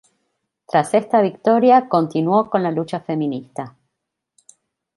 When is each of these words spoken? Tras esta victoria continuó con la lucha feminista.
Tras 0.65 0.95
esta 0.95 1.21
victoria 1.21 1.87
continuó 1.87 2.49
con 2.49 2.63
la 2.63 2.71
lucha 2.71 3.01
feminista. 3.01 3.75